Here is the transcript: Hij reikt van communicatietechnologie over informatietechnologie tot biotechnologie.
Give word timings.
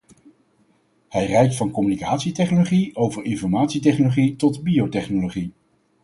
Hij 1.09 1.25
reikt 1.25 1.55
van 1.55 1.71
communicatietechnologie 1.71 2.95
over 2.95 3.23
informatietechnologie 3.23 4.35
tot 4.35 4.63
biotechnologie. 4.63 5.53